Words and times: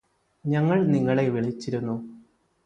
ഞങ്ങള് 0.45 0.93
നിങ്ങളെ 0.93 1.29
വിളിച്ചിരുന്നു 1.29 1.95